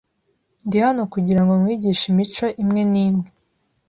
Ndi 0.65 0.77
hano 0.85 1.01
kugirango 1.13 1.53
nkwigishe 1.59 2.05
imico 2.11 2.45
imwe 2.63 2.81
n'imwe. 2.91 3.27